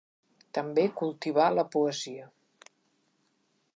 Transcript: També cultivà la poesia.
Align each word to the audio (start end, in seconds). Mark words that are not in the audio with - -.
També 0.57 0.85
cultivà 1.01 1.45
la 1.57 1.67
poesia. 1.75 2.31